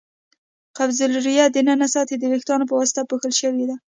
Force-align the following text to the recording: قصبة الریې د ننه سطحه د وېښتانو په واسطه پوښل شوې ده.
قصبة 0.77 1.03
الریې 1.09 1.45
د 1.51 1.57
ننه 1.67 1.87
سطحه 1.93 2.17
د 2.19 2.23
وېښتانو 2.31 2.63
په 2.69 2.75
واسطه 2.79 3.01
پوښل 3.09 3.33
شوې 3.41 3.65
ده. 3.69 3.75